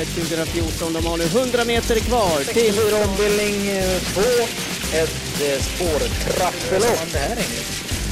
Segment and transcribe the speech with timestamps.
[0.00, 0.92] Elitloppet 2014.
[0.92, 2.74] De har nu 100 meter kvar till...
[2.74, 3.56] 64 ombildning
[4.14, 4.20] 2.
[4.92, 7.00] Ett eh, spårtrappelopp.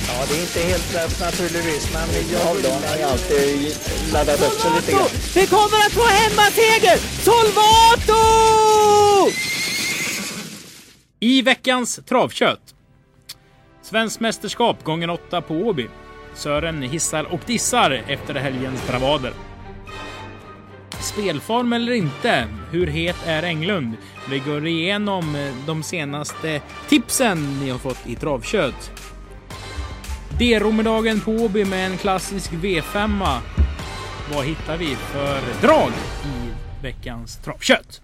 [0.08, 2.54] Ja, det är inte helt lätt naturligtvis, men jag har
[3.10, 3.76] alltid
[4.12, 5.08] laddat upp sig lite grann.
[5.34, 6.98] Vi kommer att få hemmaseger!
[7.22, 8.22] Solvato!
[11.20, 12.74] I veckans travkött.
[13.82, 15.86] Svenskt mästerskap gånger 8 på Åby.
[16.34, 19.32] Sören hissar och dissar efter helgens bravader.
[21.00, 22.44] Spelform eller inte?
[22.70, 23.96] Hur het är Englund?
[24.30, 28.90] Vi går igenom eh, de senaste tipsen ni har fått i travkött.
[30.38, 33.38] D-romedagen på Åby med en klassisk V5.
[34.34, 35.90] Vad hittar vi för drag
[36.24, 36.50] i
[36.82, 38.02] veckans travkött?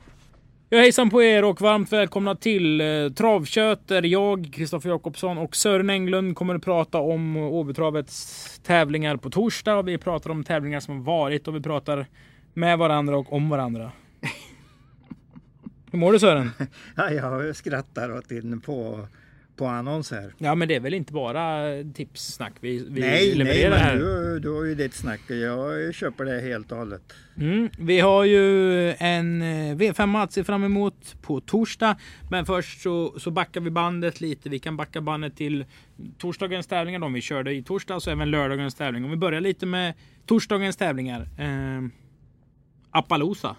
[0.69, 5.57] Ja, hejsan på er och varmt välkomna till eh, Travkött där jag, Kristoffer Jakobsson och
[5.57, 9.83] Sören Englund kommer att prata om Åbytravets tävlingar på torsdag.
[9.83, 12.07] Vi pratar om tävlingar som varit och vi pratar
[12.55, 13.93] med varandra och om varandra.
[15.95, 16.51] Hur mår du Sören?
[16.97, 19.09] Ja, jag skrattar åt din på,
[19.57, 20.35] på annons här.
[20.39, 23.97] Ja, men det är väl inte bara tipssnack vi, vi nej, nej, levererar men här.
[23.97, 25.21] du, du har ju ditt snack.
[25.29, 27.13] Jag köper det helt och hållet.
[27.37, 31.97] Mm, vi har ju en eh, V5 att se fram emot på torsdag.
[32.31, 34.49] Men först så, så backar vi bandet lite.
[34.49, 35.65] Vi kan backa bandet till
[36.19, 36.99] torsdagens tävlingar.
[36.99, 39.05] De vi körde i torsdags och även lördagens tävling.
[39.05, 39.95] Om vi börjar lite med
[40.27, 41.21] torsdagens tävlingar.
[41.39, 41.89] Eh,
[42.95, 43.57] Appaloosa.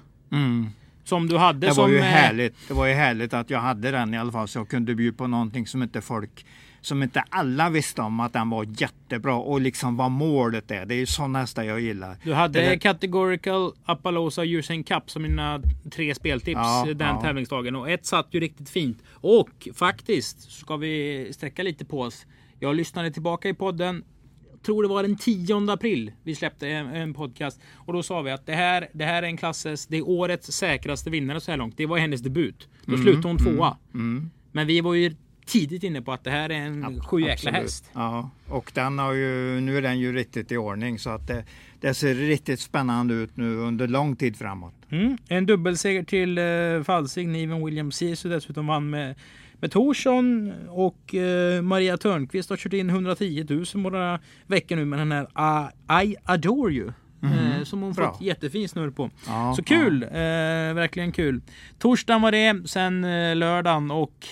[1.04, 1.82] Som du hade Det som...
[1.82, 2.56] var ju eh, härligt.
[2.68, 5.18] Det var ju härligt att jag hade den i alla fall så jag kunde bjuda
[5.18, 6.46] på någonting som inte folk
[6.82, 10.86] som inte alla visste om att den var jättebra och liksom vad målet är.
[10.86, 12.18] Det är ju sådana hästar jag gillar.
[12.24, 17.22] Du hade Det Categorical, Appaloosa och Usain Cup som mina tre speltips Ja, den ja.
[17.22, 17.76] tävlingsdagen.
[17.76, 19.04] Och ett satt ju riktigt fint.
[19.12, 22.26] Och faktiskt ska vi sträcka lite på oss.
[22.60, 24.04] Jag lyssnade tillbaka i podden.
[24.66, 27.60] Tror det var den 10 april vi släppte en, en podcast.
[27.74, 30.52] Och då sa vi att det här, det här är en klasses, det är årets
[30.52, 31.78] säkraste vinnare så här långt.
[31.78, 32.68] Det var hennes debut.
[32.86, 33.78] Då Mm, slutade hon tvåa.
[34.52, 37.90] Men vi var ju tidigt inne på att det här är en sju jäkla häst.
[37.94, 41.46] Ja, och den har ju, nu är den ju riktigt i ordning så att det,
[41.82, 44.74] det ser riktigt spännande ut nu under lång tid framåt.
[44.90, 45.18] Mm.
[45.28, 47.32] En dubbelseger till eh, Falsing.
[47.32, 49.16] Niven Williams Sisu dessutom vann med,
[49.66, 55.00] med Torsson och eh, Maria Törnqvist har kört in 110 000 några veckor nu med
[55.00, 55.28] den här
[56.04, 56.92] I, I Adore You.
[57.24, 58.12] Eh, som hon Bra.
[58.14, 59.10] fått jättefin snurr på.
[59.28, 60.04] Ja, Så kul!
[60.04, 60.10] Eh,
[60.74, 61.42] verkligen kul.
[61.80, 64.26] Torsdagen var det, sen eh, lördagen och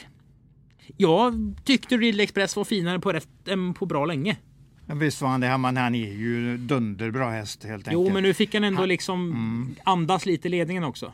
[0.97, 4.37] jag tyckte Ridley Express var finare på, rätt, än på bra länge.
[4.85, 8.07] Ja, Visst var han det, men han är ju dunderbra häst helt enkelt.
[8.07, 9.75] Jo, men nu fick han ändå liksom Mm.
[9.83, 11.11] andas lite i ledningen också.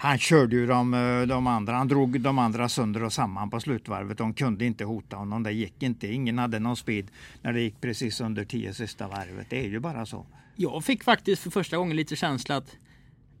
[0.00, 3.60] Han körde ju de, eh, de andra, han drog de andra sönder och samman på
[3.60, 4.18] slutvarvet.
[4.18, 6.06] De kunde inte hota honom, det gick inte.
[6.12, 7.10] Ingen hade någon speed
[7.42, 9.46] när det gick precis under 10 sista varvet.
[9.50, 10.26] Det är ju bara så.
[10.56, 12.76] Jag fick faktiskt för första gången lite känsla att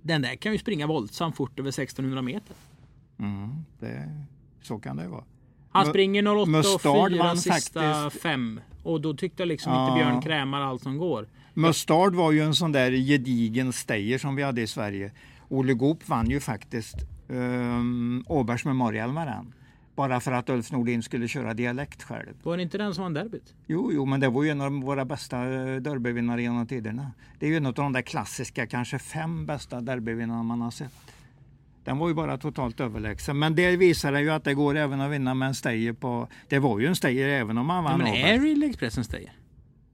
[0.02, 2.56] den där kan ju springa våldsamt fort över 1600 meter.
[3.18, 3.48] Mm,
[3.80, 4.24] det,
[4.62, 5.24] så kan det vara.
[5.70, 8.60] Han springer 08 och Mustard 4 vann sista faktiskt- fem.
[8.82, 9.88] Och då tyckte jag liksom Ja.
[9.88, 11.28] inte Björn krämar allt som går.
[11.54, 15.10] Mustard var ju en sån där gedigen stayer som vi hade i Sverige.
[15.48, 16.96] Olle Goop vann ju faktiskt
[17.28, 19.54] um, Åbergs Memorial med den.
[19.96, 22.34] Bara för att Ulf Nordin skulle köra dialekt själv.
[22.42, 23.54] Var det inte den som vann derbyt?
[23.66, 27.12] Jo, jo, men det var ju en av våra bästa eh, derbyvinnare genom tiderna.
[27.38, 30.92] Det är ju en av de där klassiska, kanske fem bästa derbyvinnarna man har sett.
[31.84, 33.38] Den var ju bara totalt överlägsen.
[33.38, 36.28] Men det visar ju att det går även att vinna med en stayer på...
[36.48, 38.24] Det var ju en stayer även om Ja, vann men Åbergs.
[38.24, 39.32] är Ridley Express en stayer?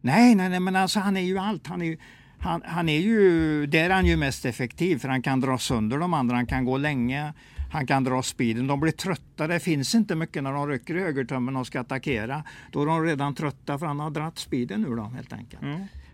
[0.01, 1.67] Nej, nej, nej, men alltså han är ju allt.
[1.67, 1.99] Han är ju,
[2.45, 5.99] han, han är ju, där är han ju mest effektiv för han kan dra sönder
[5.99, 7.33] de andra, han kan gå länge,
[7.73, 8.67] han kan dra speeden.
[8.67, 12.43] De blir trötta, det finns inte mycket när de rycker i högertummen och ska attackera.
[12.73, 15.63] Då är de redan trötta för han har dratt speeden ur dem helt enkelt.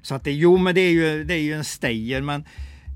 [0.02, 2.44] Så att det, jo, men det är ju, det är ju en stayer, men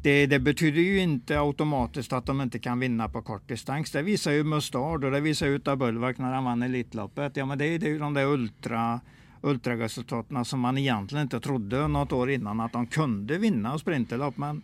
[0.03, 3.91] det, det betyder ju inte automatiskt att de inte kan vinna på kort distans.
[3.91, 7.37] Det visar ju Mustard och det visar ju Utav Bulwark när han vann Elitloppet.
[7.37, 9.01] Ja, men det, är- det är ju de där ultra
[9.45, 14.37] ultraresultaten som man egentligen inte trodde något år innan att de kunde vinna sprinterlopp.
[14.37, 14.63] Men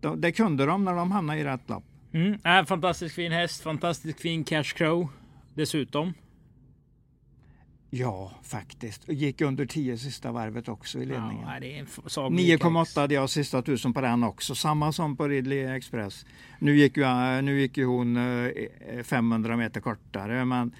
[0.00, 1.84] de, det kunde de när de hamnade i rätt lopp.
[2.12, 2.38] Mm.
[2.44, 5.08] Äh, fantastiskt fin häst, fantastiskt fin cash crow.
[5.54, 6.12] Dessutom.
[7.90, 9.08] Ja, faktiskt.
[9.08, 11.48] Gick under 10 sista varvet också i ledningen.
[11.48, 14.54] Ja, det är en f- sagolik 9,8 hade jag sista tusen på den också.
[14.54, 16.26] Samma som på Ridley Express.
[16.58, 17.04] Nu gick ju,
[17.42, 20.44] nu gick ju hon eh, 500 meter kortare.
[20.44, 20.72] Men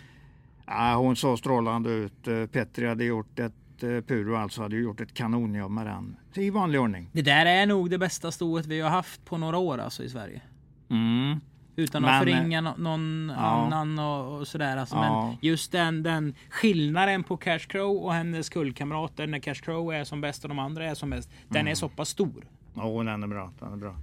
[0.69, 2.29] ja, hon såg strålande ut.
[2.29, 6.17] Eh, Petri hade gjort ett, eh, Puro alltså hade gjort ett kanonjobb med den.
[6.35, 7.09] I vanlig ordning.
[7.13, 10.09] Det där är nog det bästa stoet vi har haft på några år alltså i
[10.09, 10.41] Sverige.
[10.91, 11.41] Mm.
[11.77, 13.43] Utan att Men- förringa no någon Ja.
[13.45, 14.77] annan och, och sådär.
[14.77, 15.27] Alltså, Ja.
[15.27, 20.05] Men just den, den skillnaden på Cash Crow och hennes kullkamrater när Cash Crow är
[20.05, 21.31] som bäst och de andra är som bäst.
[21.49, 21.71] Den Mm.
[21.71, 22.45] är så pass stor.
[22.75, 23.51] Ja, den är bra.
[23.61, 23.95] Den är bra.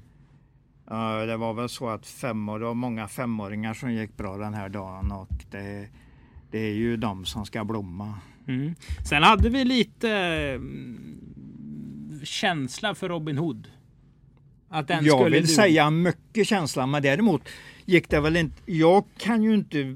[0.90, 4.54] Ja, det var väl så att femmor, det var många femåringar som gick bra den
[4.54, 5.88] här dagen och det,
[6.56, 8.14] det är ju de som ska blomma.
[8.48, 8.76] Mm.
[9.10, 10.10] Sen hade vi lite
[10.56, 13.68] mm, känsla för Robin Hood.
[14.70, 17.42] Att den jag skulle vill du- säga mycket känsla, men däremot
[17.86, 18.56] gick det väl inte.
[18.72, 19.96] Jag kan ju inte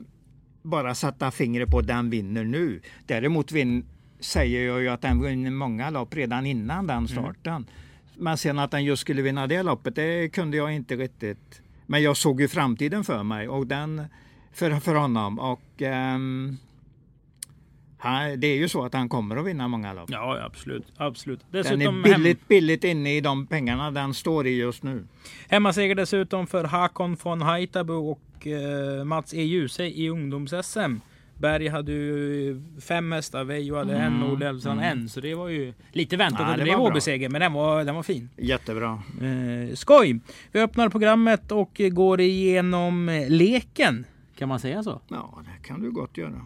[0.61, 2.81] bara sätta fingret på den vinner nu.
[3.05, 3.85] Däremot vin,
[4.19, 7.65] säger jag ju att den vinner många lopp redan innan den starten.
[8.17, 11.62] Men sen att den just skulle vinna det loppet, det kunde jag inte riktigt.
[11.85, 14.05] Men jag såg ju framtiden för mig och den
[14.59, 16.57] för, för honom och ehm,
[17.97, 20.09] han, det är ju så att han kommer att vinna många lopp.
[20.11, 20.83] Ja, absolut.
[20.97, 21.39] absolut.
[21.51, 25.03] Den Dessutom är hem, billigt, billigt inne i de pengarna den står i just nu.
[25.50, 29.41] hemmaseger dessutom för Hakon von Haitabo och eh, Mats E.
[29.41, 30.95] Djuse i ungdoms-SM.
[31.38, 35.09] Berg hade ju fem hästar, Veijo hade en och Elfstrand en.
[35.09, 36.79] Så det var ju lite väntat Ja, att det blev.
[36.79, 37.29] OB-seger.
[37.29, 38.29] Men den var, den var fin.
[38.38, 39.03] Jättebra.
[39.21, 40.19] Eh, skoj!
[40.51, 44.05] Vi öppnar programmet och går igenom leken.
[44.39, 45.01] Kan man säga så?
[45.07, 46.41] Ja, det kan du gott göra.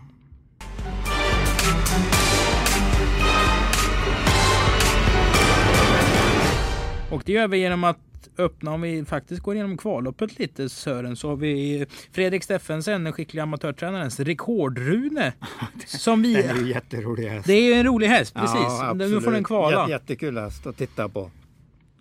[7.11, 7.97] Och det gör vi genom att
[8.37, 13.13] öppna, om vi faktiskt går igenom kvalloppet lite Sören, så har vi Fredrik Steffensen, den
[13.13, 15.33] skickliga amatörtränarens rekordrune.
[15.85, 16.33] Som vi...
[16.33, 17.47] Det är ju jätterolig häst.
[17.47, 18.57] Det är ju en rolig häst, precis.
[18.59, 19.77] Ja, nu får den kvala.
[19.85, 21.29] Jät- Jättekul häst att titta på.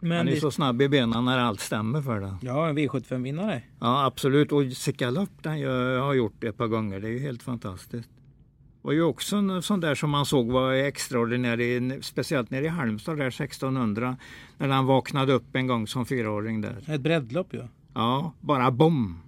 [0.04, 2.36] Men Han är det, så snabb i benen när allt stämmer för den.
[2.42, 3.62] ja, en V75-vinnare.
[3.80, 4.52] Ja, absolut.
[4.52, 7.00] Och Sikalopp den jag har gjort ett par gånger.
[7.00, 8.08] Det är ju helt fantastiskt.
[8.82, 13.18] var ju också en sån där som man såg var extraordinär, speciellt nere i Halmstad
[13.18, 14.16] där 1600.
[14.58, 16.84] När han vaknade upp en gång som fyraåring där.
[16.86, 17.62] Ett breddlopp ju.
[17.94, 19.18] Ja, bara bom!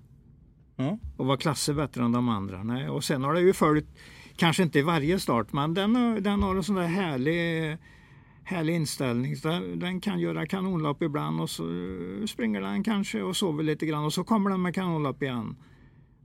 [0.76, 0.99] Ja.
[1.17, 2.62] Och var klasser bättre än de andra.
[2.62, 3.87] Nej, och sen har det ju följt,
[4.37, 7.76] kanske inte i varje start, men den, den har en sån där härlig,
[8.44, 9.35] härlig inställning.
[9.43, 13.87] Den, den kan göra kanonlopp ibland och så eh, springer den kanske och sover lite
[13.87, 15.56] grann och så kommer den med kanonlopp igen.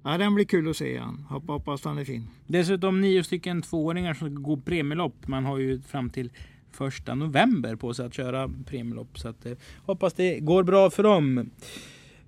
[0.04, 1.26] Ja, den blir kul att se igen.
[1.30, 2.28] Hoppas, Hoppas den är fin.
[2.48, 5.28] Dessutom nio stycken tvååringar som ska gå premielopp.
[5.28, 6.32] Man har ju fram till
[6.72, 9.20] första november på sig att köra premielopp.
[9.20, 9.54] Så att, eh,
[9.86, 11.50] hoppas det går bra för dem.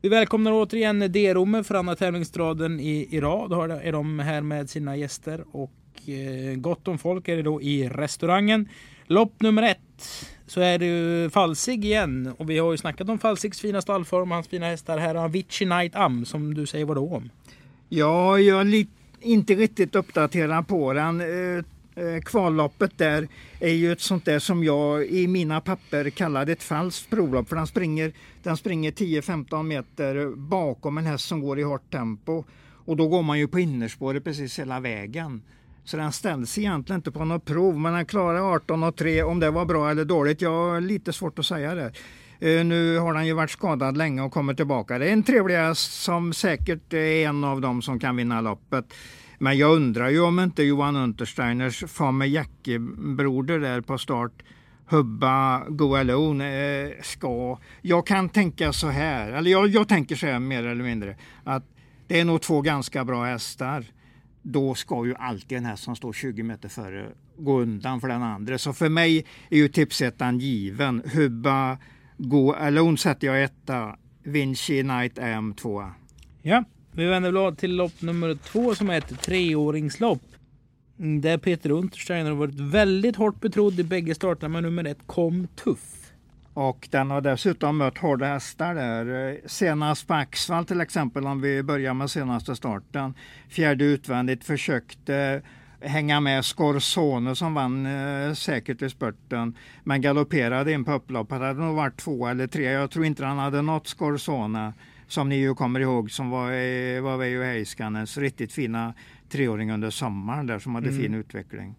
[0.02, 3.50] Vi välkomnar återigen D-Romme för andra tävlingsraden i, i rad.
[3.50, 7.62] Då är de här med sina gäster och eh, gott om folk är det då
[7.62, 8.70] i restaurangen.
[9.12, 13.20] Lopp nummer ett så är det ju Falsig igen och vi har ju snackat om
[13.20, 14.98] Falsigs fina stallform och hans fina hästar.
[14.98, 17.30] Här har han Vici Night Am som du säger vadå om?
[17.90, 18.86] Ja, jag är
[19.22, 21.22] inte riktigt uppdaterad på den.
[21.22, 21.64] Eh,
[22.06, 23.28] eh, kvalloppet där
[23.60, 27.50] är ju ett sånt där som jag i mina papper kallade ett falskt provlopp.
[27.50, 28.14] För den springer,
[28.44, 32.44] den springer 10-15 meter bakom en häst som går i hårt tempo.
[32.86, 35.42] Och då går man ju på innerspåret precis hela vägen.
[35.84, 39.24] Så den ställs egentligen inte på något prov, men den klarade 18 och 3.
[39.24, 41.92] Om det var bra eller dåligt, jag har lite svårt att säga det.
[42.40, 44.98] Eh, nu har han ju varit skadad länge och kommer tillbaka.
[44.98, 48.94] Det är en trevlig häst som säkert är en av dem som kan vinna loppet.
[49.40, 54.32] Men jag undrar ju om inte Johan Untersteiners Fame Jacke-broder där på start
[54.86, 57.60] Hubba Go Alone eh, ska...
[57.82, 61.64] Jag kan tänka så här, eller jag, jag tänker så här mer eller mindre, att
[62.08, 63.86] det är nog två ganska bra hästar.
[64.42, 68.24] Då ska ju alltid den här som står 20 meter före gå undan för den
[68.24, 68.58] andra.
[68.58, 71.02] Så för mig är ju tipsettan given.
[71.14, 71.78] Hubba
[72.18, 73.96] Go Alone sätter jag etta.
[74.24, 75.94] Vinci Knight AM tvåa.
[76.42, 80.22] Ja, vi vänder blad till lopp nummer två som är ett treåringslopp.
[80.98, 85.48] Där Peter Untersteiner har varit väldigt hårt betrodd i bägge starterna men nummer ett kom
[85.48, 86.01] tuff.
[86.54, 89.40] Och den har dessutom mött hårda hästar där.
[89.46, 93.14] Senast på Axvall till exempel, om vi börjar med senaste starten.
[93.50, 95.42] Fjärde utvändigt försökte
[95.82, 99.58] hänga med Scorsone som vann eh, säkert i spurten.
[99.84, 101.40] Men galopperade in på upploppet.
[101.40, 102.64] Det hade nog varit två eller tre.
[102.64, 104.74] Jag tror inte han hade nått Scorsone.
[105.08, 108.94] Som ni ju kommer ihåg som var, var Veijo Heiskanens riktigt fina
[109.30, 111.76] treåring under sommaren där som hade fin utveckling.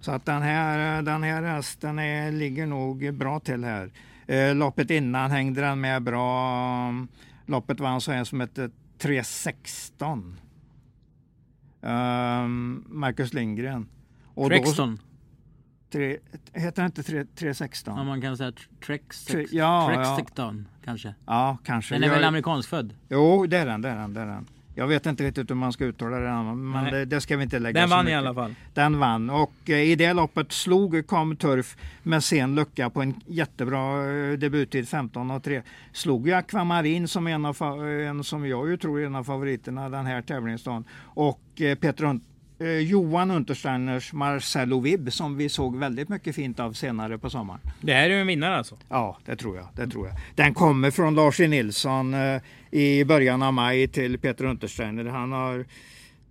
[0.00, 3.90] Så att den här, den här hästen är, ligger nog bra till här.
[4.26, 6.92] Eh, loppet innan hängde den med bra.
[7.46, 10.34] Loppet vann så en som hette 3.16.
[11.80, 13.88] Um, Marcus Lindgren.
[14.34, 14.98] Och då- Trexton.
[15.92, 16.18] tre,
[16.52, 17.92] heter den inte 3 3.16?
[17.96, 18.52] Ja, man kan säga
[18.86, 20.16] Trex, Tre- ja, ja.
[20.16, 21.14] Trexton kanske.
[21.26, 21.94] Ja, kanske.
[21.94, 22.94] Den är Jag- väl amerikansk född?
[23.08, 24.46] Jo, det är den, det är den, det är den.
[24.78, 27.58] Jag vet inte riktigt hur man ska uttala den, men det, det ska vi inte
[27.58, 28.18] lägga Den vann i mycket.
[28.18, 28.54] alla fall.
[28.74, 33.14] Den vann och eh, i det loppet slog Kom Turf med sen lucka på en
[33.26, 35.62] jättebra eh, debuttid 15 och 3.
[35.92, 39.24] Slog ju Aquamarin som en, av, fa- en som jag ju tror är en av
[39.24, 40.84] favoriterna den här tävlingsdagen.
[41.04, 42.20] Och eh, Peter Un-
[42.58, 47.60] eh, Johan Untersteiners Marcello Vibb som vi såg väldigt mycket fint av senare på sommaren.
[47.80, 48.76] Det här är en vinnare alltså.
[48.88, 49.66] Ja, det tror jag.
[49.74, 50.16] Det tror jag.
[50.34, 51.48] Den kommer från Lars E.
[51.48, 55.04] Nilsson eh, i början av maj till Peter Untersteiner.
[55.04, 55.64] Han har,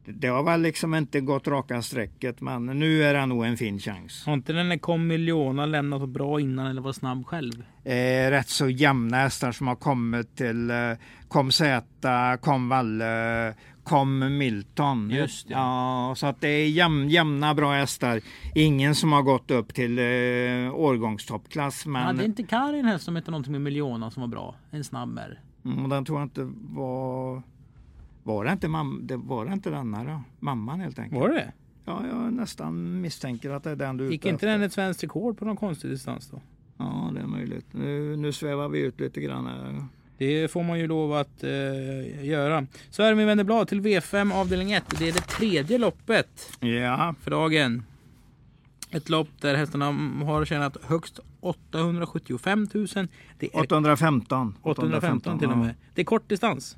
[0.05, 3.79] det har väl liksom inte gått raka strecket men nu är det nog en fin
[3.79, 4.23] chans.
[4.25, 7.63] Har inte den där kom Miliona lämnat bra innan eller var snabb själv?
[7.83, 10.75] Eh, rätt så jämna hästar som har kommit till eh,
[11.27, 13.53] Kom Zäta, Kom Valle,
[13.89, 15.09] Kom Milton.
[15.09, 15.53] Just det.
[15.53, 18.21] Ja, så att det är jäm, jämna bra hästar.
[18.55, 20.03] Ingen som har gått upp till eh,
[20.75, 21.85] årgångstoppklass.
[21.85, 24.55] Men Hade inte Karin häst som hette någonting med Miliona som var bra?
[24.71, 25.39] En snabb R.
[25.65, 27.41] mm, den tror jag inte var...
[28.23, 30.21] Var det inte, mam, det var det inte denna då?
[30.39, 31.21] Mamman helt enkelt.
[31.21, 31.53] Var det
[31.85, 34.47] Ja, jag nästan misstänker att det är den du är Gick inte efter.
[34.47, 36.41] den ett svenskt rekord på någon konstig distans då?
[36.77, 37.65] Ja, det är möjligt.
[37.71, 39.85] Nu, nu svävar vi ut lite grann här.
[40.17, 42.65] Det får man ju lov att eh, göra.
[42.89, 44.83] Så är det med Wennerblad till V5 avdelning 1.
[44.99, 47.83] Det är det tredje loppet Ja, för dagen.
[48.91, 49.85] Ett lopp där hästarna
[50.25, 52.87] har tjänat högst 875 000.
[53.39, 54.55] Det är 815.
[54.61, 55.75] 815 till och med.
[55.95, 56.77] Det är kort distans.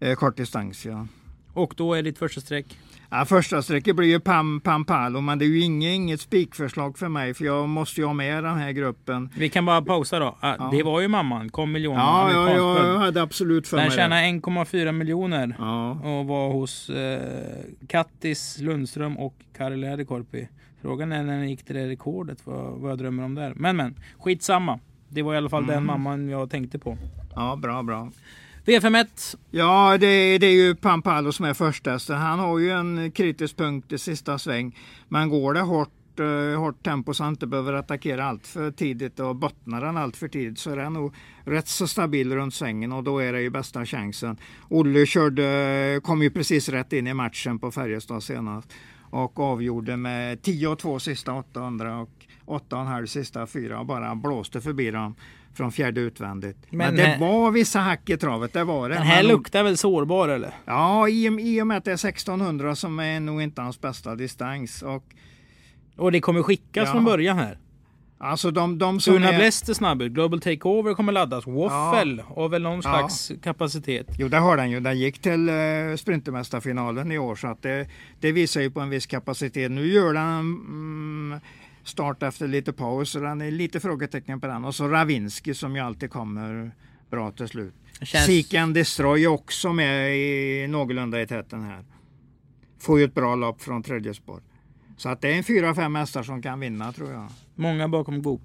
[0.00, 1.06] Eh, Kort distans, ja.
[1.54, 2.78] Och då är ditt första streck.
[3.10, 6.98] Ja, första strecket blir ju Pam Pam Palo, men det är ju inget, inget spikförslag
[6.98, 9.28] för mig för jag måste ju ha med den här gruppen.
[9.36, 10.36] Vi kan bara pausa då.
[10.40, 10.68] Ah, Ja.
[10.72, 11.48] Det var ju mamman.
[11.50, 11.98] Kom miljoner.
[12.00, 14.02] Ja, ja, ja, jag hade absolut för Den mig det.
[14.02, 15.54] tjänar 1,4 miljoner.
[15.58, 17.20] Ja, och var hos eh,
[17.88, 20.48] Kattis Lundström och Kari Läderkorpi.
[20.82, 23.52] Frågan är när den gick till det rekordet, vad, vad jag drömmer om där.
[23.56, 24.78] Men men, skitsamma.
[25.08, 25.86] Det var i alla fall den Mm.
[25.86, 26.96] mamman jag tänkte på.
[27.34, 28.10] ja, bra, bra.
[28.66, 29.36] V51.
[29.50, 32.14] Ja, det, det är ju Pampalo som är första.
[32.14, 34.78] Han har ju en kritisk punkt i sista sväng.
[35.08, 39.20] Men går det hårt, eh, hårt tempo så han inte behöver attackera allt för tidigt
[39.20, 42.92] och bottnar han allt för tidigt så är han nog rätt så stabil runt svängen
[42.92, 44.36] och då är det ju bästa chansen.
[44.68, 48.72] Olle körde, kom ju precis rätt in i matchen på Färjestad senast
[49.10, 52.10] och avgjorde med 10 och 2 sista 800 och
[52.46, 55.14] 8,5 sista 4 och bara blåste förbi dem
[55.54, 56.56] från fjärde utvändigt.
[56.70, 58.94] Men, Men det här- var vissa hack i travet, det var det.
[58.94, 60.50] Den här Men- luktar väl sårbar eller?
[60.64, 64.14] Ja, i, i och med att det är 1600 som är nog inte hans bästa
[64.14, 64.82] distans.
[64.82, 65.04] Och,
[65.96, 66.92] Och det kommer skickas Ja.
[66.92, 67.58] från början här.
[68.18, 69.36] alltså de, de som Una är...
[69.38, 70.12] Blest är snabb ut.
[70.12, 71.46] Global Takeover kommer laddas.
[71.46, 72.82] Waffle har väl någon Ja.
[72.82, 74.06] slags kapacitet.
[74.18, 74.80] Jo, det har den ju.
[74.80, 75.54] Den gick till eh,
[75.96, 77.86] Sprintermästarfinalen i år så att det,
[78.20, 79.70] det visar ju på en viss kapacitet.
[79.70, 81.40] Nu gör den mm,
[81.84, 84.64] start efter lite paus så den är lite frågetecken på den.
[84.64, 86.70] Och så Ravinski som ju alltid kommer
[87.10, 87.74] bra till slut.
[88.02, 91.84] Känns- Seek and Destroy är också med i, någorlunda i täten här.
[92.80, 94.40] Får ju ett bra lopp från tredje spår.
[94.96, 97.26] Så att det är en fyra, fem hästar som kan vinna tror jag.
[97.54, 98.42] Många bakom Goop.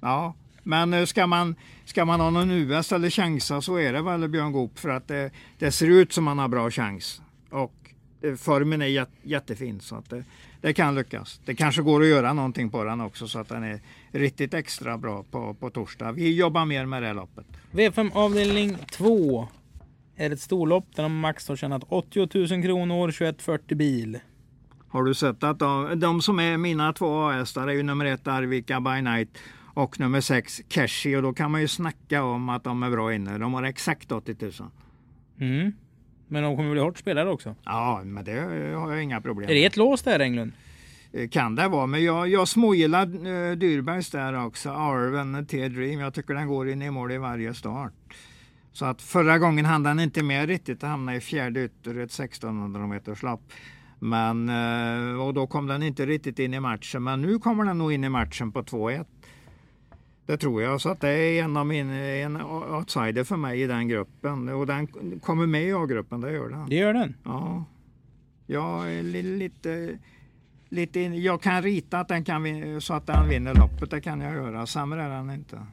[0.00, 1.54] Ja, men eh, ska man,
[1.84, 5.08] ska man ha någon US eller chansa så är det väl Björn Goop för att
[5.08, 7.22] det, det ser ut som man har bra chans.
[7.50, 7.74] Och
[8.22, 10.24] eh, formen är jät, jättefin så att det,
[10.60, 11.40] det kan lyckas.
[11.44, 14.98] Det kanske går att göra någonting på den också så att den är riktigt extra
[14.98, 16.12] bra på, på torsdag.
[16.12, 17.46] Vi jobbar mer med det loppet.
[17.72, 19.48] V5 avdelning 2
[20.16, 22.18] är ett storlopp där de max har tjänat 80
[22.54, 24.18] 000 kronor, 2140 bil.
[24.88, 28.26] Har du sett att de, de som är mina två A-hästar är ju nummer ett
[28.26, 29.38] Arvika by Night
[29.74, 33.14] och nummer sex Keshi och då kan man ju snacka om att de är bra
[33.14, 33.38] inne.
[33.38, 34.52] De har exakt 80 000.
[35.40, 35.72] Mm.
[36.32, 37.54] Men de kommer bli hårt spelade också.
[37.64, 38.40] Ja, men det
[38.74, 40.52] har jag inga problem Är det ett lås där Englund?
[41.12, 44.70] Eh, Kan det vara, men jag, jag smågillar uh, Dyrbergs där också.
[44.70, 46.00] Arven T-Dream.
[46.00, 47.92] Jag tycker den går in i mål i varje start.
[48.72, 50.80] Så att förra gången hann den inte med riktigt.
[50.80, 53.52] Den hamnade i fjärde ytter ett 1600 meters lopp.
[53.98, 57.02] Men, eh, och då kom den inte riktigt in i matchen.
[57.02, 59.04] Men nu kommer den nog in i matchen på 2-1.
[60.26, 60.80] Det tror jag.
[60.80, 64.48] Så att det är en av min en outsider för mig i den gruppen.
[64.48, 64.86] Och den
[65.22, 66.68] kommer med i A-gruppen, det gör den.
[66.68, 67.14] Det gör den.
[67.24, 67.64] Ja,
[68.46, 69.98] jag är li- lite,
[70.68, 72.42] lite jag kan rita att den kan
[72.80, 73.90] så att den vinner loppet.
[73.90, 74.66] Det kan jag göra.
[74.66, 75.66] Sämre är den inte.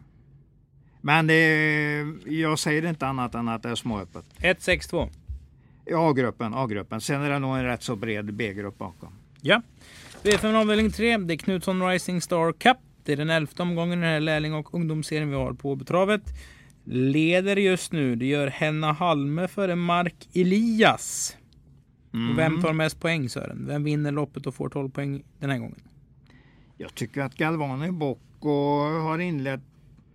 [1.01, 4.25] Men är, jag säger inte annat än att det är småöppet.
[4.38, 5.10] 1-6-2.
[5.86, 7.01] I A-gruppen, A-gruppen.
[7.01, 9.10] Sen är det nog en rätt så bred B-grupp bakom.
[9.42, 9.62] Ja.
[10.24, 11.18] V5 avdelning 3.
[11.18, 12.77] Det är Knutsson Rising Star Cup.
[13.08, 16.22] Det är den elfte omgången i den här lärling och ungdomsserien vi har på betravet.
[16.84, 18.16] Leder just nu.
[18.16, 21.38] Det gör Henna Halme före Mark Elias.
[22.32, 23.66] Och vem tar mest poäng Sören?
[23.68, 25.82] Vem vinner loppet och får 12 poäng den här gången?
[26.78, 28.50] Jag tycker att Galvani Bocco
[29.00, 29.62] har inlett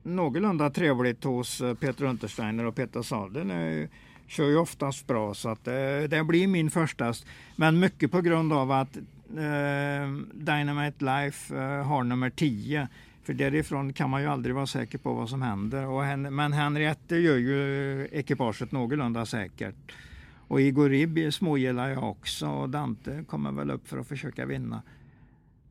[0.02, 3.50] någorlunda trevligt hos eh, Peter Untersteiner och Peter Sadel.
[3.50, 3.88] eh,
[4.26, 7.14] Kör ju oftast bra så att det, det blir min första.
[7.56, 9.02] Men mycket på grund av att eh,
[9.38, 12.88] Eh, Dynamite Life eh, har nummer 10.
[13.22, 15.86] För därifrån kan man ju aldrig vara säker på vad som händer.
[15.86, 19.92] Och hen, men Henriette gör ju ekipaget någorlunda säkert.
[20.48, 24.82] Och Igor Ribb smågillar jag också och Dante kommer väl upp för att försöka vinna.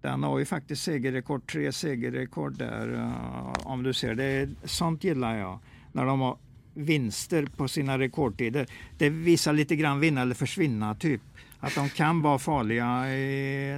[0.02, 2.94] Den har ju faktiskt segerrekord, tre segerrekord där.
[2.94, 5.60] Eh, om du ser det, sånt gillar jag.
[5.92, 6.38] När de har
[6.74, 8.68] vinster på sina rekordtider.
[8.98, 11.22] Det visar lite grann vinna eller försvinna typ.
[11.62, 12.86] Att de kan vara farliga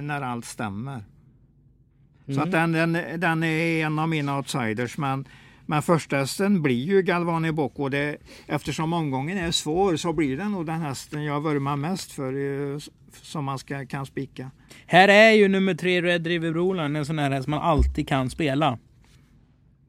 [0.02, 1.04] när allt stämmer.
[2.26, 2.34] Mm.
[2.36, 4.98] Så att den, den, den är en av mina outsiders.
[4.98, 5.28] Men,
[5.66, 7.88] men första hästen blir ju Galvani Bocco.
[7.88, 12.32] Det, eftersom omgången är svår så blir det nog den hästen jag vurmar mest för
[12.72, 12.78] eh,
[13.22, 14.50] som man ska, kan spika.
[14.86, 18.30] Här är ju nummer tre Red River Broland en sån här häst man alltid kan
[18.30, 18.78] spela.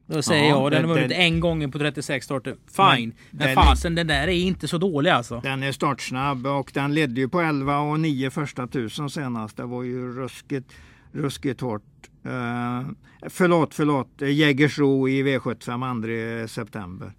[0.06, 2.56] Då säger ja, jag, den har vunnit en gång på 36 starter.
[2.66, 3.14] Fine.
[3.30, 5.40] Men, men fasen, den där är inte så dålig alltså.
[5.40, 9.56] Den är startsnabb och den ledde ju på 11 och 9 första tusen senast.
[9.56, 10.72] Det var ju ruskigt,
[11.12, 11.82] ruskigt hårt.
[12.26, 12.88] Uh,
[13.28, 14.08] förlåt, förlåt.
[14.20, 17.12] Jägersro i V75 2 september.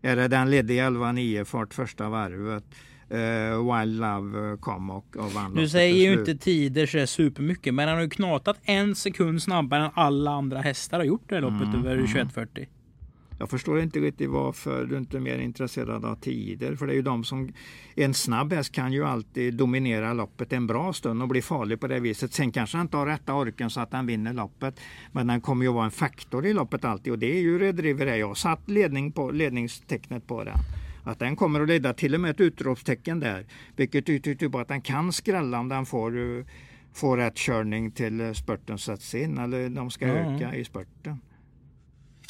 [0.00, 2.64] Det den ledde i 11-9 fart första varvet.
[3.12, 5.54] Uh, Wild Love eh, kom och, och vann.
[5.54, 9.84] Du säger ju inte tider så supermycket, men han har ju knatat en sekund snabbare
[9.84, 12.06] än alla andra hästar har gjort det loppet mm, över mm.
[12.06, 12.68] 2140.
[13.38, 16.76] Jag förstår inte riktigt varför du inte är mer intresserad av tider.
[16.76, 17.52] För det är ju de som...
[17.94, 21.86] En snabb häst kan ju alltid dominera loppet en bra stund och bli farlig på
[21.86, 22.32] det viset.
[22.32, 24.80] Sen kanske han inte har rätta orken så att han vinner loppet.
[25.12, 28.06] Men den kommer ju vara en faktor i loppet alltid och det är ju Redriver.
[28.06, 30.58] Jag satt ledning på, ledningstecknet på den
[31.04, 33.46] att den kommer att leda till och med ett utropstecken där.
[33.76, 36.44] Vilket tyder på att den kan skrälla om den får, eh,
[36.92, 40.34] får rätt körning till eh, spurten sätts in eller de ska mm.
[40.34, 41.20] öka i spurten.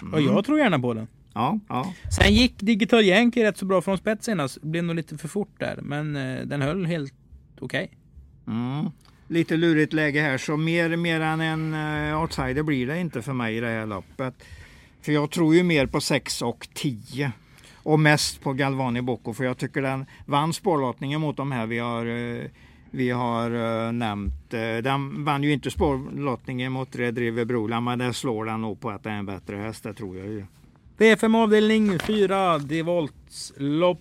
[0.03, 0.15] Mm.
[0.15, 1.07] Och jag tror gärna på den.
[1.35, 1.95] Ja, ja.
[2.21, 4.63] Sen gick Digital Yankee rätt så bra från spets senast.
[4.63, 5.79] Blev nog lite för fort där.
[5.83, 7.15] Men eh, den höll helt
[7.61, 7.85] okej.
[7.85, 8.55] Okay.
[8.57, 8.91] Mm.
[9.29, 13.33] Lite lurigt läge här så mer, mer än en uh, outsider blir det inte för
[13.33, 14.35] mig i det här loppet.
[15.03, 17.33] För jag tror ju mer på 6 och 10.
[17.85, 21.79] Och mest på Galvani Bocco för jag tycker den vann spårlottningen mot de här vi
[21.79, 22.45] har, eh,
[22.91, 24.55] vi har uh, nämnt.
[24.55, 28.81] Uh, den vann ju inte spårlottningen mot Red River Broland men den slår den nog
[28.81, 30.45] på att det är en bättre häst, det tror jag ju.
[30.99, 34.01] V5 avdelning 4, Devolts lopp.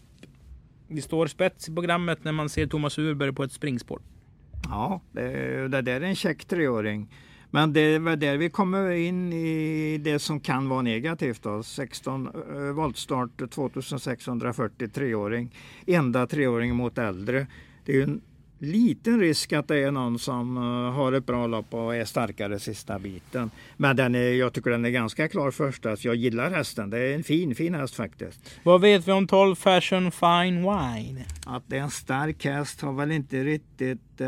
[0.87, 4.01] Det står spets i programmet när man ser Thomas Urberg på ett springspår.
[4.69, 7.09] Ja, det, det där är en check treåring.
[7.53, 11.43] Men det är där vi kommer in i det som kan vara negativt.
[11.43, 11.63] Då.
[11.63, 15.55] 16 eh, voltstart 2640 treåring.
[15.87, 17.47] Enda treåring mot äldre.
[17.85, 18.21] Det är en
[18.59, 22.59] liten risk att det är någon som uh, har ett bra lopp och är starkare
[22.59, 23.51] sista biten.
[23.77, 25.97] Men den är, jag tycker den är ganska klar första.
[25.97, 26.89] Så jag gillar hästen.
[26.89, 28.39] Det är en fin, fin häst faktiskt.
[28.63, 31.25] Vad vet vi om 12 Fashion Fine Wine?
[31.45, 34.21] Att det är en stark häst har väl inte riktigt...
[34.21, 34.27] Uh,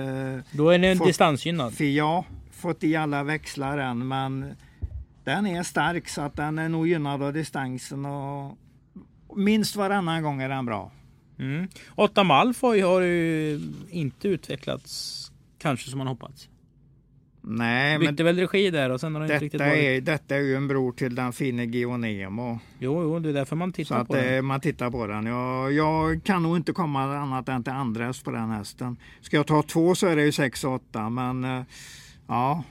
[0.51, 1.81] Då är den distansgynnad?
[1.81, 2.25] Ja,
[2.65, 4.55] fått i alla växlar än men
[5.23, 8.57] den är stark så att den är nog gynnad av distansen och
[9.35, 10.91] minst varannan gång är den bra.
[11.39, 11.67] Mm.
[11.95, 16.49] Åtta Malfoy har ju inte utvecklats kanske som man hoppats.
[17.47, 19.73] Nej, Bytte väl regi där och sen har det inte riktigt varit...
[19.73, 22.59] Är, detta är ju en bror till den fine Gionemo.
[22.79, 24.45] Jo, jo, det är därför man tittar så på att, den.
[24.45, 25.25] Man tittar på den.
[25.25, 28.97] Jag, jag kan nog inte komma annat än till andra på den hästen.
[29.21, 31.63] Ska jag ta två så är det ju sex och åtta, men eh,
[32.27, 32.63] Ja,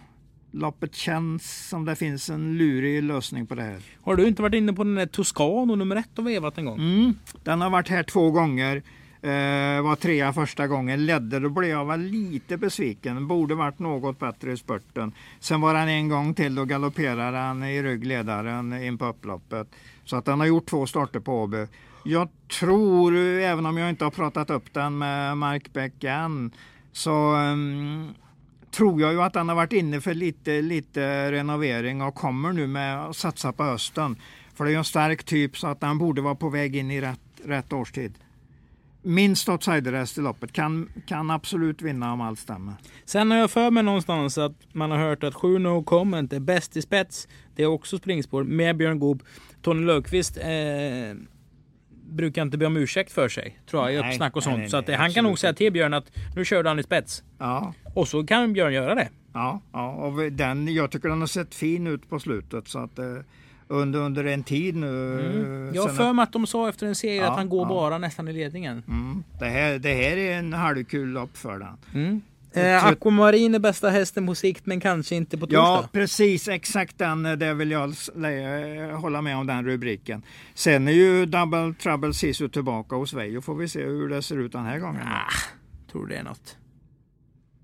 [0.51, 3.83] loppet känns som det finns en lurig lösning på det här.
[4.03, 6.79] Har du inte varit inne på den där Toscano nummer ett och vevat en gång?
[6.79, 8.83] Mm, den har varit här två gånger.
[9.23, 11.41] Eh, var trea första gången, ledde.
[11.41, 13.29] Då blev jag väl lite besviken.
[13.29, 15.13] Borde varit något bättre i spurten.
[15.41, 19.69] Sen var han en gång till och galopperade han i ryggledaren in på upploppet.
[20.05, 21.67] Så att den har gjort två starter på Åby.
[22.05, 22.29] Jag
[22.61, 26.53] tror, även om jag inte har pratat upp den med Mark Beck än,
[26.93, 28.15] så um,
[28.75, 32.67] tror jag ju att han har varit inne för lite, lite renovering och kommer nu
[32.67, 34.17] med att satsa på hösten.
[34.55, 36.91] För det är ju en stark typ så att han borde vara på väg in
[36.91, 38.15] i rätt, rätt årstid.
[39.03, 40.53] Minst outsiderhäst i loppet.
[40.53, 42.75] Kan, kan absolut vinna om allt stämmer.
[43.05, 46.41] Sen har jag för mig någonstans att man har hört att 7 No Comment är
[46.41, 47.29] bäst i spets.
[47.57, 49.23] Det är också springspår med Björn Goop.
[49.63, 50.45] Tony Löfqvist eh,
[52.11, 53.59] brukar inte be om ursäkt för sig.
[53.71, 54.57] Tror jag i uppsnack och sånt.
[54.57, 56.79] Nej, nej, så att, han kan nog säga till Björn att nu kör du han
[56.79, 57.23] i spets.
[57.39, 57.75] Ja.
[57.95, 59.09] Och så kan Björn göra det.
[59.33, 62.69] Ja, ja och den, jag tycker den har sett fin ut på slutet.
[62.69, 63.05] Så att, eh,
[63.69, 65.21] under, under en tid nu.
[65.21, 65.75] Mm.
[65.75, 67.69] Jag har för mig att de sa efter en serie ja, att han går ja.
[67.69, 68.83] bara nästan i ledningen.
[68.89, 69.25] Mm.
[69.39, 71.77] Det, här, det här är en halvkul lopp för den.
[71.95, 72.23] Mm.
[72.57, 75.59] Eh, Aquamarin är bästa hästen på sikt men kanske inte på torsdag.
[75.59, 77.27] Ja precis, exakt den.
[77.27, 77.95] Eh, det vill jag
[78.97, 80.23] hålla med om den rubriken.
[80.55, 83.41] Sen är ju Double Trouble Sisu tillbaka hos Vejo.
[83.41, 85.03] Får vi se hur det ser ut den här gången.
[85.07, 85.33] Ah,
[85.93, 86.57] tror det är något.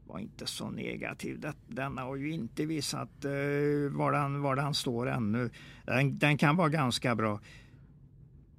[0.06, 1.46] Var inte så negativ.
[1.68, 5.50] Den har ju inte visat uh, var, den, var den står ännu.
[5.84, 7.40] Den, den kan vara ganska bra.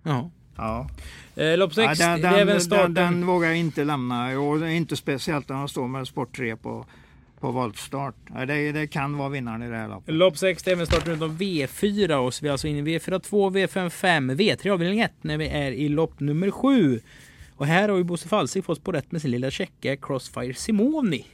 [0.03, 0.31] Ja.
[0.57, 0.89] Ja.
[1.35, 2.93] Eh, lopp 6, Ja, den, det är även starten.
[2.93, 4.39] den, den vågar jag inte lämna.
[4.39, 6.85] Och inte speciellt när de står med sport 3 på,
[7.39, 8.15] på voltstart.
[8.47, 10.15] Det, det kan vara vinnaren i det här loppet.
[10.15, 12.97] Lopp 6, det är även starten utav V4 och så vi är alltså inne i
[12.99, 16.99] V4 2, V5 5, V3 avdelning 1 när vi är i lopp nummer 7.
[17.55, 21.25] Och här har ju Bosse Falsig fått på rätt med sin lilla checka Crossfire Simoni.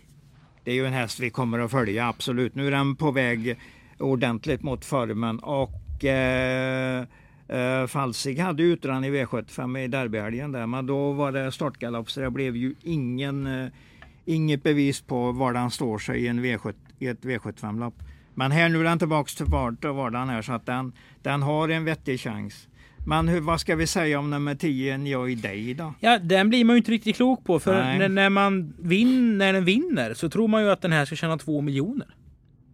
[0.64, 2.56] Det är ju en häst vi kommer att följa, absolut.
[2.56, 3.58] Nu är den på väg
[4.00, 7.06] ordentligt mot formen och eh,
[7.48, 12.20] eh, Falsig hade utran i V75 i derbyhelgen där, men då var det startgalopp så
[12.20, 13.72] det blev ju ingen, eh,
[14.26, 17.96] inget bevis på var den står sig i, en V7, i ett V75-lopp.
[18.34, 21.42] Men här nu är den tillbaks till vart och vardagen här så att den, den
[21.42, 22.68] har en vettig chans.
[23.08, 25.94] Men hur, vad ska vi säga om nummer 10, Enjoy Day då?
[26.00, 29.54] Ja, den blir man ju inte riktigt klok på för när, när, man vin, när
[29.54, 32.08] den vinner så tror man ju att den här ska tjäna 2 miljoner.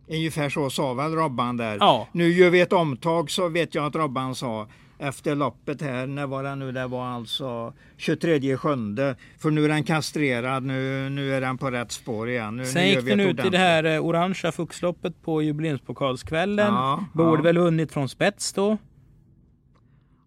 [0.08, 1.78] Ungefär så sa väl Robban där.
[1.80, 2.08] Ja.
[2.12, 6.28] Nu gör vi ett omtag så vet jag att Robban sa efter loppet här, när
[6.28, 6.72] var det nu?
[6.72, 9.16] Det var alltså 23 sjunde.
[9.40, 12.56] För nu är den kastrerad, nu, nu är den på rätt spår igen.
[12.56, 16.74] Nu, Sen nu gick den ut i det här eh, orangea fuxloppet på jubileumspokalskvällen.
[16.74, 17.42] Ja, Borde ja.
[17.42, 18.78] väl vunnit från spets då.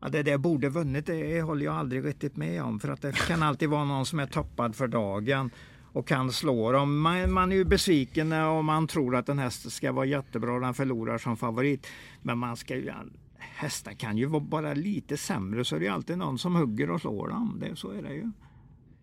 [0.00, 2.80] Ja, det där borde vunnit, det håller jag aldrig riktigt med om.
[2.80, 5.50] För att det kan alltid vara någon som är toppad för dagen
[5.96, 7.00] och kan slå dem.
[7.00, 10.60] Man, man är ju besviken om man tror att en häst ska vara jättebra och
[10.60, 11.86] den förlorar som favorit.
[12.22, 12.92] Men man ska ju,
[13.38, 16.90] hästar kan ju vara bara lite sämre så är det ju alltid någon som hugger
[16.90, 17.60] och slår dem.
[17.60, 18.30] Det, så är det ju.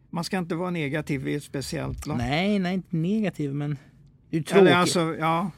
[0.10, 2.18] Man ska inte vara negativ i ett speciellt lopp.
[2.18, 3.78] Nej, nej, inte negativ men...
[4.32, 5.52] Eller alltså, ja.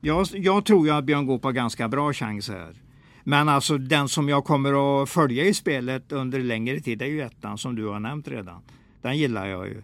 [0.00, 2.82] Jag, jag tror ju att Björn Goop har ganska bra chans här.
[3.24, 7.22] Men alltså den som jag kommer att följa i spelet under längre tid är ju
[7.22, 8.62] ettan som du har nämnt redan.
[9.02, 9.82] Den gillar jag ju.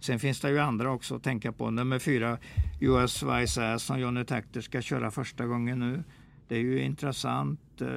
[0.00, 1.70] Sen finns det ju andra också att tänka på.
[1.70, 2.38] Nummer fyra,
[2.80, 6.04] US Vice Ass som Johnny Takter ska köra första gången nu.
[6.48, 7.80] Det är ju intressant.
[7.80, 7.88] Eh,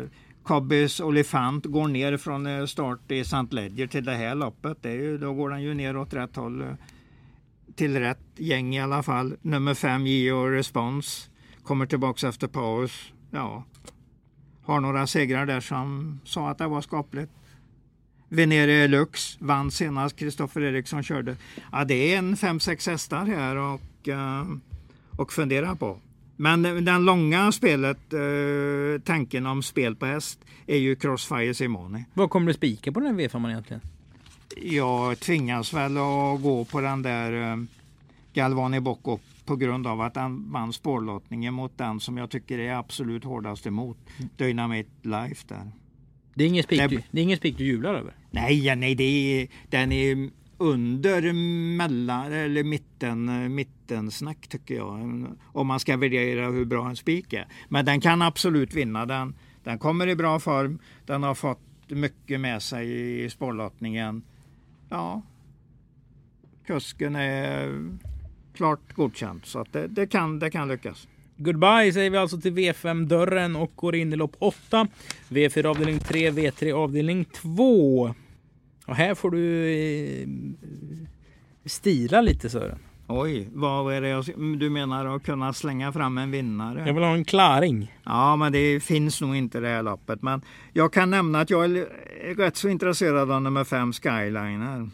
[0.44, 3.48] Cobbys Olifant går ner från eh, start i St.
[3.52, 4.78] Ledger till det här loppet.
[4.82, 6.62] Det är ju, då går den ju ner åt rätt håll.
[6.62, 6.74] Eh,
[7.76, 9.36] till rätt gäng i alla fall.
[9.42, 11.30] Nummer fem, Geo Response.
[11.64, 13.14] Kommer tillbaks efter paus.
[13.32, 13.64] Ja,
[14.64, 17.32] har några segrar där som sa att det var skapligt.
[18.34, 21.36] Venere Lux vann senast, Kristoffer Eriksson körde.
[21.72, 24.46] Ja, det är en 5-6 hästar här och, eh,
[25.18, 25.98] och fundera på.
[26.36, 32.06] Men den långa spelet, eh, tanken om spel på häst, är ju Crossfire Simone.
[32.14, 33.82] Vad kommer du spika på den här V5 egentligen?
[34.62, 37.64] Jag tvingas väl att gå på den där eh,
[38.34, 42.74] Galvani Bocco på grund av att han vann spårlottningen mot den som jag tycker är
[42.76, 43.98] absolut hårdast emot.
[44.38, 45.72] Dynamite Life där.
[46.34, 48.14] Det är ingen spik, du, det är ingen spik du jublar över.
[48.32, 51.34] Nej, nej det är, den är under
[51.78, 55.26] mellan eller mitten, mittensnack tycker jag.
[55.44, 57.48] Om man ska värdera hur bra en spik är.
[57.70, 59.06] Men den kan absolut vinna.
[59.06, 60.80] Den, den kommer i bra form.
[61.06, 64.24] Den har fått mycket med sig i spårlottningen.
[64.90, 65.22] Ja,
[66.66, 67.84] kusken är
[68.54, 71.08] klart godkänd så att det, det, kan, det kan lyckas.
[71.44, 74.88] Goodbye säger vi alltså till V5-dörren och går in i lopp 8.
[75.30, 78.16] V4 avdelning 3, V3 avdelning 2.
[78.86, 80.28] Och här får du eh,
[81.66, 82.80] stila lite Sören.
[83.08, 84.26] Oj, vad är det jag,
[84.60, 86.84] du menar att kunna slänga fram en vinnare?
[86.88, 87.96] Jag vill ha en klaring.
[88.06, 90.22] Ja, men det finns nog inte det här loppet.
[90.22, 90.42] Men
[90.74, 91.88] jag kan nämna att jag är
[92.36, 94.90] rätt så intresserad av nummer fem Skyliner.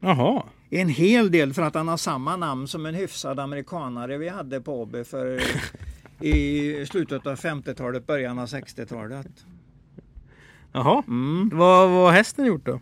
[0.00, 0.42] Jaha.
[0.80, 4.60] En hel del för att han har samma namn som en hyfsad amerikanare vi hade
[4.60, 5.40] på Åby för
[6.20, 9.26] i slutet av 50-talet, början av 60-talet.
[10.72, 11.02] Jaha.
[11.08, 11.50] Mm.
[11.52, 12.80] Vad vad har hästen gjort då?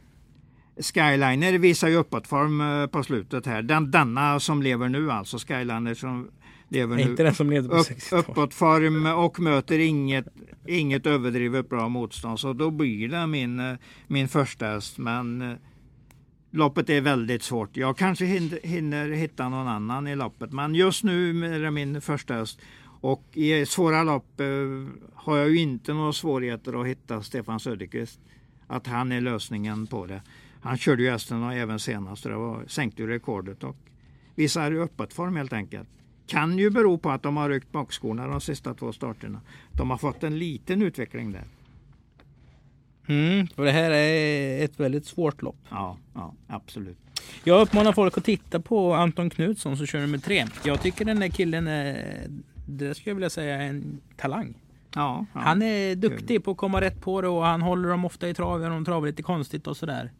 [0.76, 3.62] Skyliner visar ju uppåtform eh, på slutet här.
[3.62, 6.30] Den, denna som lever nu alltså, Skyliner som
[6.68, 7.02] lever nu.
[7.02, 8.28] Inte den som levde på upp, 60-talet.
[8.28, 10.26] uppåtform och möter inget,
[10.66, 12.40] inget överdrivet bra motstånd.
[12.40, 13.76] Så då blir det min, eh,
[14.06, 14.98] min första häst.
[14.98, 15.56] Men eh,
[16.52, 17.76] loppet är väldigt svårt.
[17.76, 20.52] Jag kanske hinner, hitta någon annan i loppet.
[20.52, 22.60] Men just nu är det min första häst.
[22.84, 24.46] Och i svåra lopp eh,
[25.14, 28.20] har jag ju inte några svårigheter att hitta Stefan Söderqvist.
[28.66, 30.22] Att han är lösningen på det.
[30.60, 32.24] Han körde ju hästen även senast.
[32.24, 33.76] och Det var, sänkte ju rekordet och
[34.34, 35.88] visar uppåtform helt enkelt.
[36.26, 39.40] Kan ju bero på att de har ryckt bakskorna de sista två starterna.
[39.72, 41.44] De har fått en liten utveckling där.
[43.12, 45.56] Mm, för det här är ett väldigt svårt lopp.
[45.70, 46.96] Ja, ja absolut.
[47.44, 50.46] Jag uppmanar folk att titta på Anton Knutsson som kör nummer tre.
[50.64, 52.26] Jag tycker den där killen är,
[52.66, 54.54] det skulle jag vilja säga, en talang.
[54.94, 55.40] Ja, ja.
[55.40, 58.34] Han är duktig på att komma rätt på det och han håller dem ofta i
[58.34, 58.60] trav.
[58.60, 60.12] De travar lite konstigt och sådär.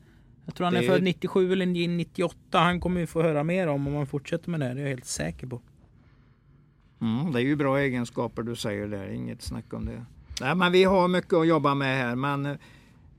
[0.44, 2.58] Jag tror han är är- född 97 eller 98.
[2.58, 4.66] Han kommer ju få höra mer om om han fortsätter med det.
[4.66, 5.60] här, Det är jag helt säker på.
[7.00, 10.04] Mm, det är ju bra egenskaper du säger där, inget snack om det.
[10.40, 12.14] Nej, men vi har mycket att jobba med här.
[12.14, 12.56] Men eh,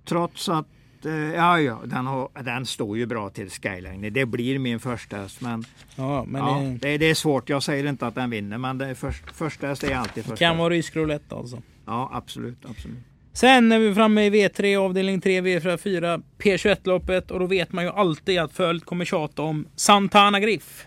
[0.06, 0.66] trots att
[1.06, 4.14] eh, ja, ja, den, har, den står ju bra till Skyline.
[4.14, 5.42] Det blir min första häst.
[5.42, 7.50] Men, Ja, men ja, det det, det är svårt.
[7.50, 8.58] Jag säger inte att den vinner.
[8.58, 10.46] Men det är först, första häst är alltid första.
[10.46, 11.62] kan vara rysk roulette alltså.
[11.86, 12.66] Ja, absolut.
[12.70, 12.98] absolut.
[13.34, 17.90] Sen är vi framme i V3 avdelning 3 V4 P21-loppet och då vet man ju
[17.90, 20.86] alltid att följt kommer tjata om Santana Griff.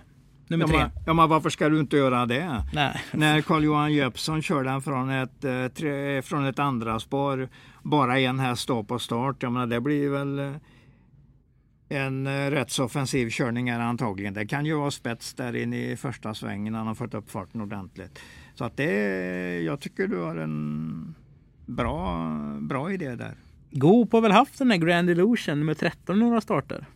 [0.49, 0.79] Nummer Ja, tre.
[0.79, 2.65] men, ja, men varför ska du inte göra det?
[2.73, 3.03] Nej.
[3.13, 7.49] När Carl-Johan Jeppsson kör den från ett, eh, tre, från ett andra spår
[7.83, 9.43] bara en häst står på start.
[9.43, 10.53] Jag menar, det blir väl eh,
[11.89, 14.35] en eh, rätt så offensiv körning här antagligen.
[14.35, 17.31] Det kan ju vara spets där inne i första svängen när han har fått upp
[17.31, 18.19] farten ordentligt.
[18.55, 18.93] Så att det,
[19.63, 21.15] jag tycker du har en
[21.67, 22.29] bra,
[22.61, 23.35] bra idé där.
[23.71, 26.87] Goop har väl haft den där Grand Illusion nummer 13 några starter.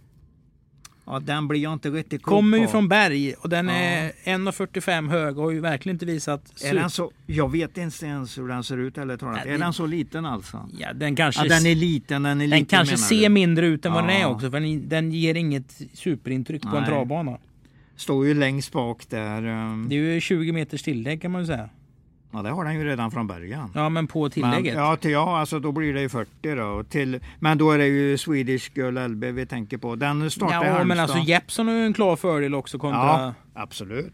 [1.06, 2.70] Ja, den blir jag inte riktigt klok Kommer ju på.
[2.70, 3.74] från Berg och den Ja.
[3.74, 6.62] är 1,45 hög och har ju verkligen inte visat...
[6.64, 9.40] Är den så, jag vet inte ens hur den ser ut eller talat.
[9.44, 10.68] Nej, Är den så liten alltså?
[10.78, 13.28] Ja, den kanske, Ja, den är liten, den är den liten kanske menar ser du?
[13.28, 14.26] mindre ut än vad den är Ja.
[14.28, 14.50] också.
[14.50, 16.86] För den, den ger inget superintryck på en Nej.
[16.86, 17.38] travbana.
[17.96, 19.46] Står ju längst bak där.
[19.46, 21.68] um, Det är ju 20 meters tillägg kan man ju säga.
[22.32, 23.70] Ja, det har den ju redan från början.
[23.74, 24.74] Ja, men på tillägget.
[24.74, 26.84] Men, ja, till, ja, alltså då blir det ju 40 då.
[26.88, 29.96] Till, men då är det ju Swedish Girl LB vi tänker på.
[29.96, 31.00] Den startar i Ja, men Halmstad.
[31.00, 34.12] alltså Jeppson har ju en klar fördel också kontra Ja, absolut.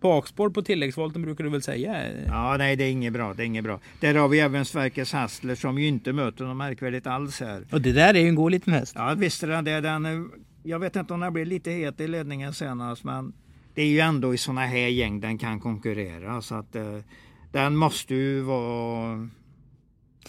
[0.00, 1.96] bakspår på tilläggsvolten brukar du väl säga?
[2.26, 3.34] Ja, nej det är inget bra.
[3.34, 3.80] Det är inget bra.
[4.00, 7.64] Där har vi även Sverkers Hassler som ju inte möter något märkvärdigt alls här.
[7.72, 8.92] Och det där är ju en god liten häst.
[8.98, 9.80] Ja, visst är den det.
[9.80, 10.24] Den, är-
[10.62, 13.32] jag vet inte om den blir lite het i ledningen senast, men
[13.74, 16.42] det är ju ändå i såna här gäng den kan konkurrera.
[16.42, 16.82] Så att eh,
[17.52, 19.28] den måste ju vara...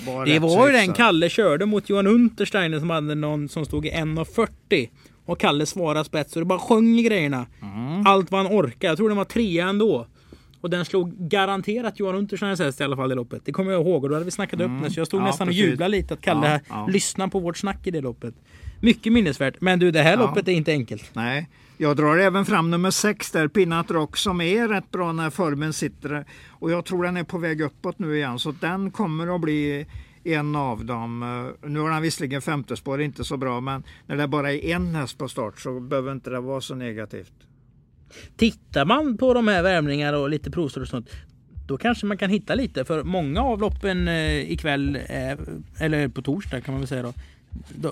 [0.05, 0.93] vara Det var ju den.
[0.93, 4.89] Kalle körde mot Johan Untersteiner som hade någon som stod i 1.40.
[5.25, 7.45] Och Kalle svarade spets och det bara sjöng i grejerna.
[7.62, 8.08] Mm.
[8.08, 8.88] Allt vad han orkade.
[8.88, 10.08] Jag tror den var trea ändå.
[10.62, 13.41] Och den slog garanterat Johan Untersteiners häst i alla fall i loppet.
[13.45, 14.91] Det kommer jag ihåg och då hade vi snackat upp det.
[14.91, 15.25] Så jag stod Mm.
[15.27, 15.63] Ja, nästan precis.
[15.63, 16.88] och jublade lite att Kalle Ja, ja.
[16.88, 18.36] lyssnade på vårt snack i det loppet.
[18.82, 19.55] Mycket minnesvärt.
[19.62, 21.10] Men du, det här loppet är inte enkelt.
[21.13, 21.49] Nej,
[21.82, 25.74] jag drar även fram nummer sex där, Pinnat Rock, som är rätt bra när formen
[25.74, 26.26] sitter.
[26.50, 29.86] Och jag tror den är på väg uppåt nu igen, så den kommer att bli
[30.24, 31.24] en av dem.
[31.24, 34.65] Eh, nu har han visserligen femte spår, inte så bra, men när det bara är
[34.65, 37.34] en häst på start så behöver inte det vara så negativt.
[38.38, 41.10] Tittar man på de här värmningarna och lite provstart och sånt.
[41.68, 45.38] Då kanske man kan hitta lite för många av loppen eh, ikväll, eh,
[45.80, 47.13] eller på torsdag kan man väl säga då.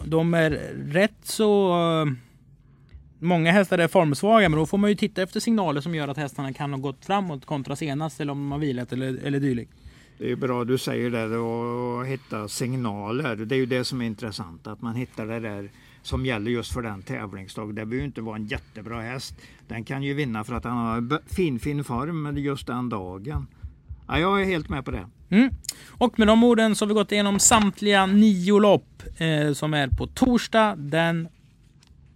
[0.06, 0.50] De är
[0.92, 1.74] rätt så...
[3.20, 6.18] Många hästar är formsvaga men då får man ju titta efter signaler som gör att
[6.18, 9.72] hästarna kan ha gått framåt kontra senast eller om de har vilat eller, eller dylikt.
[10.18, 13.36] Det är bra du säger det och hitta signaler.
[13.36, 15.70] Det är ju det som är intressant, att man hittar det där
[16.02, 17.76] som gäller just för den tävlingsdag.
[17.76, 19.36] Det behöver inte vara en jättebra häst.
[19.68, 23.48] Den kan ju vinna för att han har fin fin form just den dagen.
[24.08, 25.06] Ja, jag är helt med på det.
[25.30, 25.50] Mm.
[25.88, 29.88] Och med de orden så har vi gått igenom samtliga nio lopp eh, som är
[29.88, 31.28] på torsdag den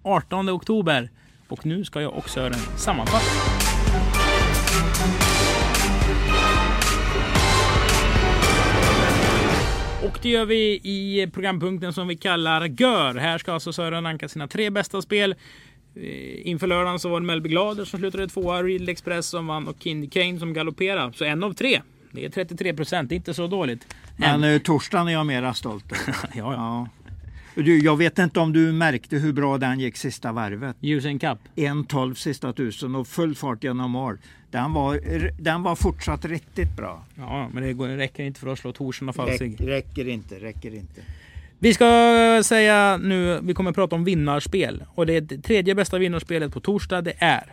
[0.03, 1.09] 18 oktober.
[1.47, 3.61] Och nu ska jag också göra en sammanfattning.
[10.03, 13.19] Och det gör vi i programpunkten som vi kallar GÖR.
[13.19, 15.35] Här ska alltså Sören ranka sina tre bästa spel.
[15.95, 19.67] Eh, Inför lördagen så var det Melby Glader som slutade tvåa, Riedel Express som vann
[19.67, 21.13] och Kindy Kane som galopperade.
[21.13, 21.81] Så en av tre.
[22.11, 23.95] Det är 33 procent, det är inte så dåligt.
[24.17, 26.03] Men eh, torsdagen är jag mera stolt över.
[26.33, 26.53] ja, ja.
[26.53, 26.87] ja.
[27.55, 30.75] Du, jag vet inte om du märkte hur bra den gick sista varvet.
[30.81, 31.37] Usain Cup.
[31.55, 34.17] 1.12 sista tusen och full fart genom mål.
[34.51, 34.99] Den var,
[35.41, 37.05] den var fortsatt riktigt bra.
[37.15, 39.51] Ja, men det går- räcker inte för att slå Torsson och Falsig.
[39.59, 41.01] Räck, räcker inte, räcker inte.
[41.59, 41.85] Vi ska
[42.45, 44.83] säga nu, vi kommer att prata om vinnarspel.
[44.95, 47.43] Och det tredje bästa vinnarspelet på torsdag, det är...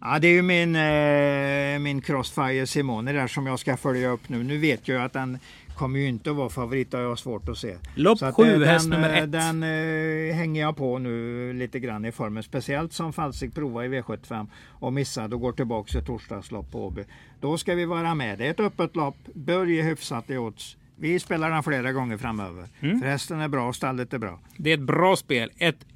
[0.00, 4.28] Ja, det är ju min, eh, min Crossfire Simone där som jag ska följa upp
[4.28, 4.42] nu.
[4.42, 5.38] Nu vet jag att den
[5.76, 7.76] kommer ju inte att vara favorit, det har jag svårt att se.
[7.94, 9.32] Lopp Så att, sju, eh, häst den, nummer eh, ett.
[9.32, 12.42] Den eh, hänger jag på nu lite grann i formen.
[12.42, 17.04] Speciellt som Falsig provar i V75 och missade och går tillbaka till torsdagslopp på Åby.
[17.40, 18.38] Då ska vi vara med.
[18.38, 20.76] Det är ett öppet lopp, bör ge hyfsat i odds.
[20.98, 22.68] Vi spelar den flera gånger framöver.
[22.80, 23.00] Mm.
[23.00, 24.40] För hästen är bra och stallet är bra.
[24.56, 25.50] Det är ett bra spel.
[25.58, 25.86] Ett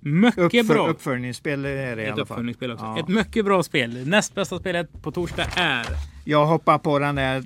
[0.00, 0.88] mycket Uppför, bra...
[0.88, 2.20] Uppföljningsspel är det i Ett alla fall.
[2.22, 2.84] uppföljningsspel också.
[2.84, 3.00] Ja.
[3.00, 4.08] Ett mycket bra spel.
[4.08, 6.15] Näst bästa spelet på torsdag är...
[6.28, 7.36] Jag hoppar på den där,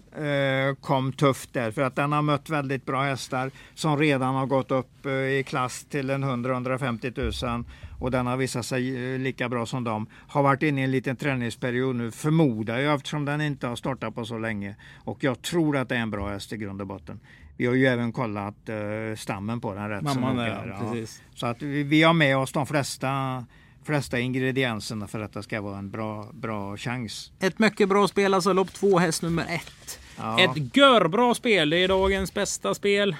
[0.70, 4.46] eh, kom tufft där, för att den har mött väldigt bra hästar som redan har
[4.46, 7.64] gått upp eh, i klass till en 100-150 000
[7.98, 10.06] och den har visat sig eh, lika bra som dem.
[10.28, 14.14] Har varit inne i en liten träningsperiod nu, förmodar jag, eftersom den inte har startat
[14.14, 14.76] på så länge.
[15.04, 17.20] Och jag tror att det är en bra häst i grund och botten.
[17.56, 18.70] Vi har ju även kollat
[19.16, 21.06] stammen på den rätt så Mamman noga ja.
[21.34, 23.44] Så att vi, vi har med oss de flesta,
[23.84, 27.32] flesta ingredienserna för att det ska vara en bra, bra chans.
[27.40, 29.98] Ett mycket bra spel, alltså lopp två, häst nummer ett.
[30.16, 30.40] Ja.
[30.40, 31.70] Ett görbra spel.
[31.70, 33.16] Det är dagens bästa spel.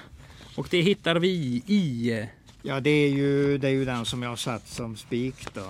[0.55, 2.27] Och det hittar vi i
[2.63, 5.61] Ja, det är ju, det är ju den som jag satt som spik då.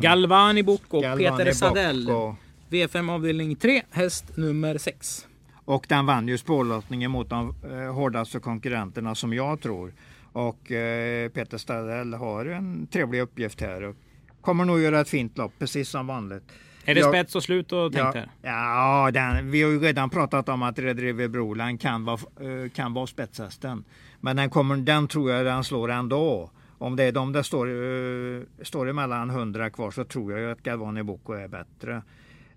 [0.00, 2.06] Galvani Book och Galvani Peter Sadell.
[2.06, 2.36] Bock
[2.70, 5.26] V5 avdelning 3, häst nummer 6.
[5.54, 9.92] Och, och den vann ju spårlottningen mot de eh, hårdaste konkurrenterna som jag tror.
[10.32, 13.82] Och eh, Peter Stadell har en trevlig uppgift här.
[13.82, 13.96] Och
[14.40, 16.42] kommer nog göra ett fint lopp, precis som vanligt.
[16.84, 20.10] Är det Jag- spets och slut och tänkt Ja, ja den, vi har ju redan
[20.10, 23.84] pratat om att Rederive Broland kan vara, eh, kan vara spetshästen.
[24.20, 26.50] Men den, kommer, den tror jag den slår ändå.
[26.78, 30.50] Om det är de där står, eh, står emellan 100 kvar så tror jag ju
[30.50, 31.94] att Galvani Boko är bättre.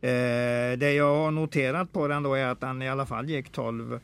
[0.01, 3.51] Eh, det jag har noterat på den då är att den i alla fall gick
[3.51, 3.99] 12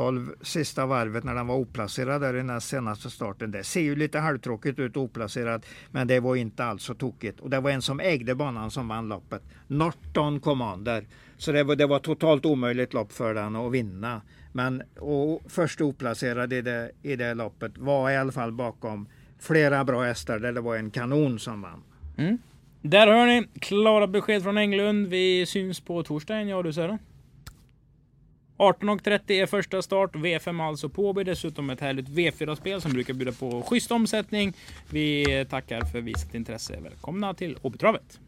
[0.00, 3.50] 12 sista varvet när den var oplacerad där i den senaste starten.
[3.50, 7.40] Det ser ju lite halvtråkigt ut oplacerad men det var inte alls så tokigt.
[7.40, 9.42] Och det var en som ägde banan som vann loppet.
[9.66, 11.06] Norton Commander.
[11.36, 14.22] Så det var, det var totalt omöjligt lopp för den att vinna.
[14.52, 19.08] Men och först oplacerad i det, i det loppet var i alla fall bakom
[19.38, 21.82] flera bra hästar där det var en kanon som vann.
[22.16, 22.38] Mm.
[22.82, 25.06] Där hör ni klara besked från Englund.
[25.06, 26.98] Vi syns på torsdagen, ja du Sören.
[28.60, 30.14] 18.30 är första start.
[30.14, 31.12] V5 alltså på.
[31.12, 34.52] Dessutom ett härligt V4-spel som brukar bjuda på schysst omsättning.
[34.90, 36.80] Vi tackar för visat intresse.
[36.80, 38.20] Välkomna till Åbytravet.